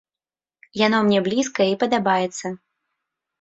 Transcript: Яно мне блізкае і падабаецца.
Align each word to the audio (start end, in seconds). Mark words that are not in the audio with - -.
Яно 0.85 1.01
мне 1.07 1.19
блізкае 1.27 1.67
і 1.73 1.77
падабаецца. 1.85 2.47